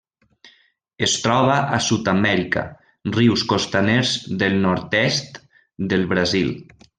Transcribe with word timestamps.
Es 1.07 1.11
troba 1.25 1.57
a 1.77 1.81
Sud-amèrica: 1.87 2.63
rius 3.17 3.43
costaners 3.53 4.15
del 4.43 4.57
nord-est 4.65 5.39
del 5.93 6.09
Brasil. 6.17 6.51